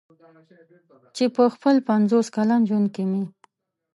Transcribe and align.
چې 1.15 1.25
په 1.35 1.43
خپل 1.53 1.75
پنځوس 1.89 2.27
کلن 2.35 2.61
ژوند 2.69 2.87
کې 2.95 3.03
مې. 3.11 3.23